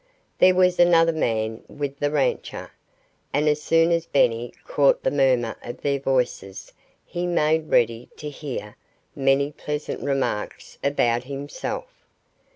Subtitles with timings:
[0.39, 2.71] There was another man with the rancher.
[3.31, 6.73] And as soon as Benny caught the murmur of their voices
[7.05, 8.77] he made ready to hear
[9.15, 12.07] many pleasant remarks about himself.